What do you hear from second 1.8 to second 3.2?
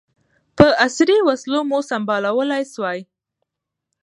سمبالولای سوای.